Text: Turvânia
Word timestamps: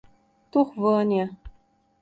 Turvânia 0.51 1.29